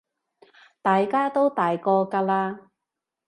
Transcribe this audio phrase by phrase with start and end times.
[0.81, 2.69] 大家都大個㗎喇